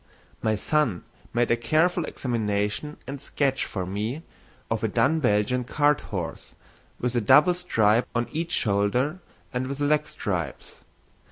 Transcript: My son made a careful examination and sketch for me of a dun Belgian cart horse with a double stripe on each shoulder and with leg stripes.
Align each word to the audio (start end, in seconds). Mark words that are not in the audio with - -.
My 0.41 0.55
son 0.55 1.03
made 1.31 1.51
a 1.51 1.55
careful 1.55 2.05
examination 2.05 2.97
and 3.05 3.21
sketch 3.21 3.65
for 3.65 3.85
me 3.85 4.23
of 4.71 4.83
a 4.83 4.87
dun 4.87 5.19
Belgian 5.19 5.63
cart 5.63 6.01
horse 6.01 6.55
with 6.99 7.13
a 7.15 7.21
double 7.21 7.53
stripe 7.53 8.07
on 8.15 8.27
each 8.31 8.49
shoulder 8.51 9.19
and 9.53 9.67
with 9.67 9.79
leg 9.79 10.07
stripes. 10.07 10.77